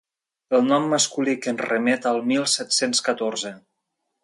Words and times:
El 0.59 0.63
nom 0.69 0.87
masculí 0.93 1.35
que 1.43 1.51
ens 1.51 1.61
remet 1.67 2.09
al 2.13 2.23
mil 2.33 2.49
set-cents 2.55 3.05
catorze. 3.11 3.55